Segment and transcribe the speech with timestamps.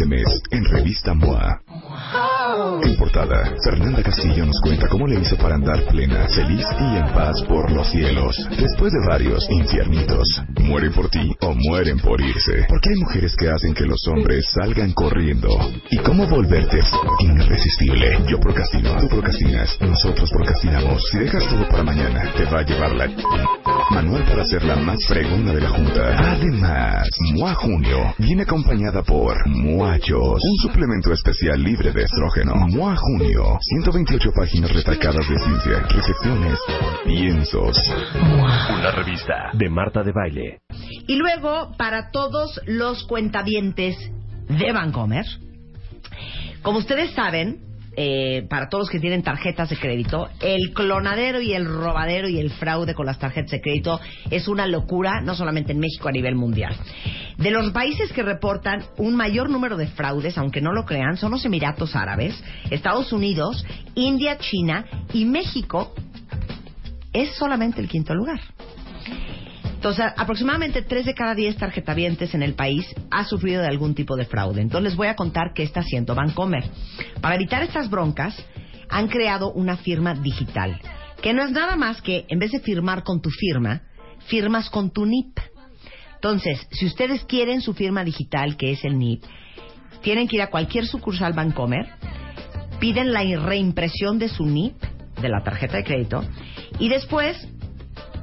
[0.00, 1.60] Este mes, en Revista MOA.
[2.82, 7.06] En portada, Fernanda Castillo nos cuenta cómo le hizo para andar plena, feliz y en
[7.12, 8.34] paz por los cielos.
[8.58, 10.42] Después de varios infiernitos.
[10.62, 12.66] Mueren por ti o mueren por irse.
[12.68, 15.48] Porque hay mujeres que hacen que los hombres salgan corriendo.
[15.90, 16.80] ¿Y cómo volverte
[17.20, 18.18] irresistible?
[18.28, 21.02] Yo procrastino, tú procrastinas, nosotros procrastinamos.
[21.10, 23.08] Si dejas todo para mañana, te va a llevar la...
[23.90, 26.32] Manual para ser la más fregona de la Junta.
[26.32, 32.54] Además, MOA Junio viene acompañada por Muachos, un suplemento especial libre de estrógeno.
[32.68, 36.58] MOA Junio, 128 páginas retacadas de ciencia, recepciones,
[37.04, 37.76] piensos.
[38.14, 40.49] Una revista de Marta de Baile.
[41.06, 43.96] Y luego, para todos los cuentavientes
[44.48, 45.26] de Vancomer,
[46.62, 51.52] como ustedes saben, eh, para todos los que tienen tarjetas de crédito, el clonadero y
[51.52, 54.00] el robadero y el fraude con las tarjetas de crédito
[54.30, 56.76] es una locura, no solamente en México, a nivel mundial.
[57.36, 61.32] De los países que reportan un mayor número de fraudes, aunque no lo crean, son
[61.32, 63.64] los Emiratos Árabes, Estados Unidos,
[63.94, 65.92] India, China y México
[67.12, 68.40] es solamente el quinto lugar.
[69.80, 74.14] Entonces, aproximadamente 3 de cada 10 tarjetavientes en el país ha sufrido de algún tipo
[74.14, 74.60] de fraude.
[74.60, 76.64] Entonces, les voy a contar qué está haciendo Bancomer.
[77.22, 78.36] Para evitar estas broncas,
[78.90, 80.78] han creado una firma digital,
[81.22, 83.80] que no es nada más que, en vez de firmar con tu firma,
[84.26, 85.38] firmas con tu NIP.
[86.16, 89.24] Entonces, si ustedes quieren su firma digital, que es el NIP,
[90.02, 91.88] tienen que ir a cualquier sucursal Bancomer,
[92.80, 94.74] piden la reimpresión de su NIP,
[95.22, 96.22] de la tarjeta de crédito,
[96.78, 97.48] y después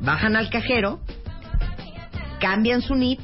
[0.00, 1.00] bajan al cajero,
[2.42, 3.20] cambian su NIP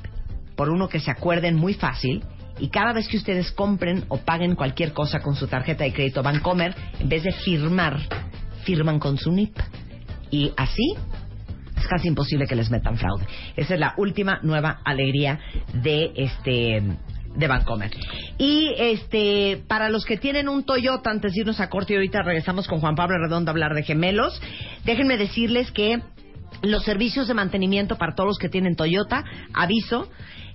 [0.55, 2.23] por uno que se acuerden muy fácil
[2.61, 6.23] y cada vez que ustedes compren o paguen cualquier cosa con su tarjeta de crédito
[6.23, 7.99] Bancomer, en vez de firmar,
[8.63, 9.57] firman con su NIP.
[10.31, 10.95] Y así
[11.77, 13.27] es casi imposible que les metan fraude.
[13.57, 15.41] Esa es la última nueva alegría
[15.75, 16.83] de este
[17.35, 17.91] de Bancomer.
[18.39, 22.23] Y este para los que tienen un Toyota antes de irnos a corte y ahorita
[22.23, 24.41] regresamos con Juan Pablo Redondo a hablar de gemelos,
[24.85, 26.01] déjenme decirles que
[26.63, 30.09] los servicios de mantenimiento para todos los que tienen Toyota, aviso,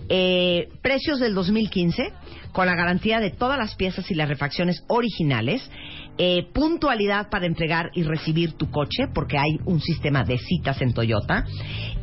[0.09, 2.11] eh, precios del 2015
[2.51, 5.69] con la garantía de todas las piezas y las refacciones originales,
[6.17, 10.93] eh, puntualidad para entregar y recibir tu coche, porque hay un sistema de citas en
[10.93, 11.45] Toyota,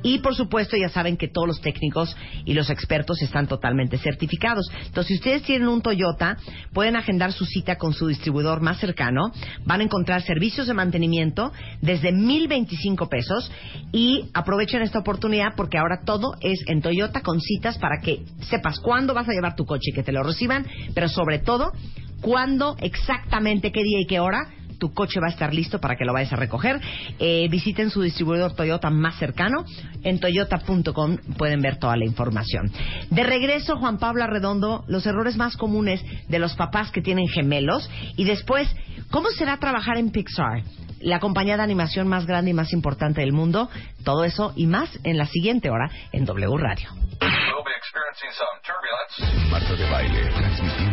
[0.02, 4.70] y por supuesto ya saben que todos los técnicos y los expertos están totalmente certificados.
[4.86, 6.36] Entonces, si ustedes tienen un Toyota,
[6.72, 9.32] pueden agendar su cita con su distribuidor más cercano,
[9.64, 13.50] van a encontrar servicios de mantenimiento desde 1.025 pesos.
[13.92, 18.80] Y aprovechen esta oportunidad porque ahora todo es en Toyota con citas para que sepas
[18.80, 21.72] cuándo vas a llevar tu coche y que te lo reciban, pero sobre todo,
[22.20, 24.48] cuándo exactamente, qué día y qué hora
[24.80, 26.80] tu coche va a estar listo para que lo vayas a recoger.
[27.20, 29.64] Eh, visiten su distribuidor Toyota más cercano.
[30.02, 32.72] En toyota.com pueden ver toda la información.
[33.10, 37.88] De regreso, Juan Pablo Arredondo, los errores más comunes de los papás que tienen gemelos.
[38.16, 38.74] Y después,
[39.10, 40.62] ¿cómo será trabajar en Pixar?
[41.00, 43.70] La compañía de animación más grande y más importante del mundo.
[44.04, 46.88] Todo eso y más en la siguiente hora en W Radio.
[47.20, 49.50] We'll be experiencing some turbulence.
[49.50, 50.89] Marta de Baile,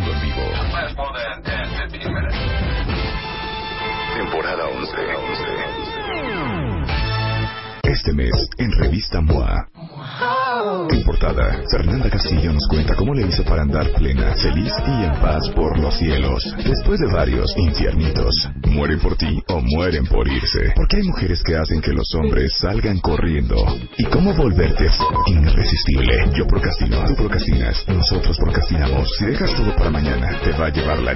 [4.16, 4.98] Temporada 11.
[7.84, 9.77] Este mes, en Revista MOA.
[10.90, 15.14] En portada, Fernanda Castillo nos cuenta cómo le hizo para andar plena, feliz y en
[15.22, 16.44] paz por los cielos.
[16.64, 18.50] Después de varios infiernitos.
[18.68, 20.74] Mueren por ti o mueren por irse.
[20.76, 23.56] Porque hay mujeres que hacen que los hombres salgan corriendo.
[23.98, 24.88] ¿Y cómo volverte
[25.28, 26.30] irresistible?
[26.36, 29.10] Yo procrastino, tú procrastinas, nosotros procrastinamos.
[29.18, 31.16] Si dejas todo para mañana, te va a llevar la...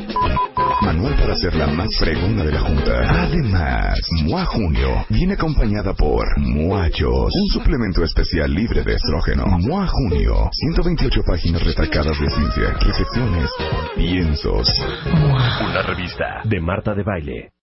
[0.81, 3.23] Manual para ser la más fregona de la Junta.
[3.23, 3.80] Además,
[4.31, 9.43] MOA Junio viene acompañada por Muachos, un suplemento especial libre de estrógeno.
[9.45, 13.49] MOA Junio, 128 páginas retacadas de ciencia, recepciones,
[13.93, 14.69] piensos.
[15.69, 17.51] Una revista de Marta de Baile.